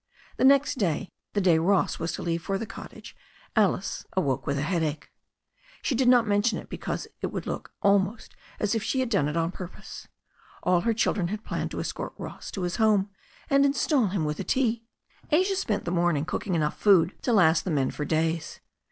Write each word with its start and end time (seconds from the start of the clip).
The 0.37 0.43
next 0.43 0.79
day, 0.79 1.11
the 1.33 1.41
day 1.41 1.59
Ross 1.59 1.99
was 1.99 2.11
to 2.13 2.23
leave 2.23 2.41
for 2.41 2.57
the 2.57 2.65
cottage, 2.65 3.15
Alice 3.55 4.03
awoke 4.17 4.47
with 4.47 4.57
a 4.57 4.63
headache. 4.63 5.11
She 5.83 5.93
did 5.93 6.07
not 6.07 6.25
mention 6.25 6.57
it 6.57 6.69
be* 6.69 6.77
cause 6.79 7.07
it 7.21 7.27
would 7.27 7.45
look 7.45 7.71
almost 7.83 8.35
as 8.59 8.73
if 8.73 8.81
she 8.81 8.99
had 9.01 9.09
done 9.09 9.27
it 9.27 9.37
on 9.37 9.51
pur 9.51 9.67
pose. 9.67 10.07
All 10.63 10.81
her 10.81 10.93
children 10.95 11.27
had 11.27 11.43
planned 11.45 11.69
to 11.69 11.79
escort 11.79 12.15
Ross 12.17 12.49
to 12.49 12.63
his 12.63 12.77
home, 12.77 13.11
and 13.47 13.63
install 13.63 14.07
him 14.07 14.25
with 14.25 14.39
a 14.39 14.43
tea. 14.43 14.87
Asia 15.29 15.55
spent 15.55 15.85
the 15.85 15.91
morning 15.91 16.25
cooking 16.25 16.55
enough 16.55 16.79
food 16.79 17.13
to 17.21 17.31
last 17.31 17.63
the 17.63 17.69
men 17.69 17.91
for 17.91 18.03
days. 18.03 18.59